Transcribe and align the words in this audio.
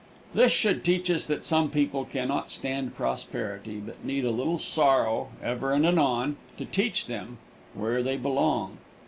This 0.33 0.51
should 0.51 0.83
teach 0.83 1.11
us 1.11 1.27
that 1.27 1.45
some 1.45 1.69
people 1.69 2.05
can 2.05 2.27
not 2.27 2.49
stand 2.49 2.95
prosperity, 2.95 3.79
but 3.79 4.03
need 4.03 4.25
a 4.25 4.31
little 4.31 4.57
sorrow, 4.57 5.29
ever 5.43 5.71
and 5.73 5.85
anon, 5.85 6.37
to 6.57 6.65
teach 6.65 7.05
them 7.05 7.37
where 7.75 8.01
they 8.01 8.17
belong. 8.17 8.79